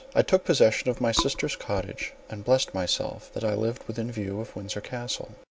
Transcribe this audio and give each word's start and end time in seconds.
I 0.15 0.23
took 0.23 0.43
possession 0.45 0.89
of 0.89 0.99
my 0.99 1.11
sister's 1.11 1.55
cottage, 1.55 2.13
and 2.27 2.43
blessed 2.43 2.73
myself 2.73 3.29
that 3.35 3.43
I 3.43 3.53
lived 3.53 3.83
within 3.85 4.11
view 4.11 4.41
of 4.41 4.55
Windsor 4.55 4.81
Castle. 4.81 5.35